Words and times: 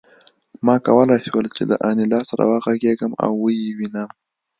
ما 0.65 0.75
کولای 0.87 1.19
شول 1.25 1.45
چې 1.55 1.63
له 1.69 1.75
انیلا 1.89 2.19
سره 2.29 2.43
وغږېږم 2.51 3.11
او 3.23 3.31
ویې 3.43 3.69
وینم 3.77 4.09